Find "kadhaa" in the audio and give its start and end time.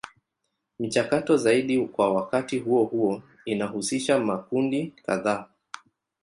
5.05-5.47